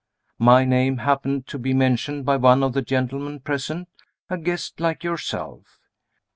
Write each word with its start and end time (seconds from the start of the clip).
My 0.39 0.65
name 0.65 0.97
happened 0.97 1.45
to 1.45 1.59
be 1.59 1.75
mentioned 1.75 2.25
by 2.25 2.35
one 2.37 2.63
of 2.63 2.73
the 2.73 2.81
gentlemen 2.81 3.39
present, 3.39 3.87
a 4.31 4.37
guest 4.39 4.79
like 4.79 5.03
yourself. 5.03 5.77